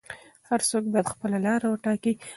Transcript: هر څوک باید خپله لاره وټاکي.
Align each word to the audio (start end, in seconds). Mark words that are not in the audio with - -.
هر 0.49 0.59
څوک 0.69 0.83
باید 0.93 1.11
خپله 1.13 1.37
لاره 1.45 1.65
وټاکي. 1.69 2.13